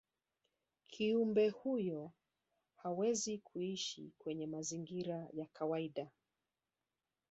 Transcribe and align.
kiumbe 0.87 1.49
huyo 1.49 2.11
hawezi 2.75 3.37
kuishi 3.37 4.13
kwenye 4.17 4.47
mazingira 4.47 5.27
ya 5.33 5.45
kawaida 5.53 6.11